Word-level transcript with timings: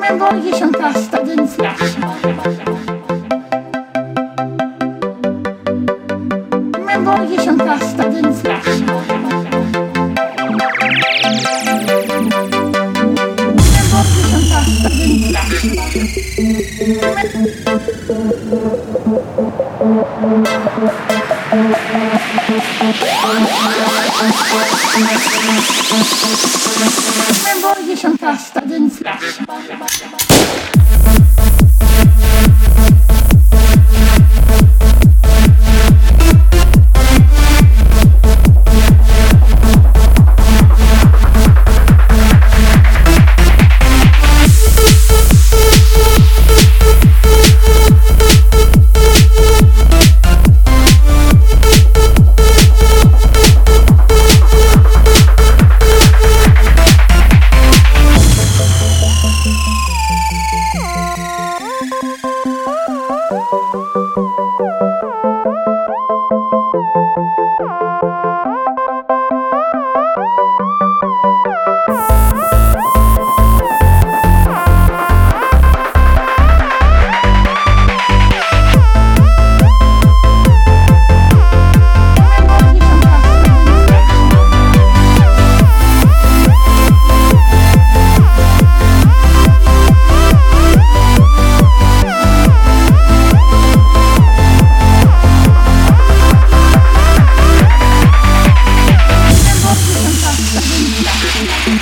Men 0.00 0.18
voglio 0.18 0.56
som 0.56 0.72
kastade 0.72 1.32
en 1.32 1.48
flash. 1.48 1.98
Men 6.86 7.04
voglio 7.04 7.40
som 7.40 7.58
kastade 7.58 8.18
en 8.18 8.34
flash. 8.34 8.82
Men 13.72 13.86
voglio 13.90 14.26
som 14.28 14.76
Men 27.44 27.62
vad 27.62 27.78
är 27.78 27.82
det 27.86 27.96
som 27.96 28.18
kastar 28.18 28.60
din 28.66 28.90
flash? 28.90 29.40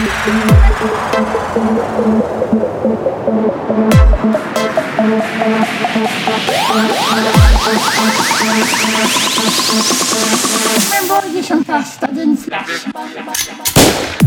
Men 10.89 11.08
voglio 11.08 11.44
som 11.44 11.64
kastade 11.64 12.22
en 12.22 12.38
flash. 12.38 14.20